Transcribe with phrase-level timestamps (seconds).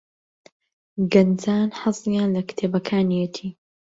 [1.11, 3.49] گەنجان حەزیان لە کتێبەکانیەتی.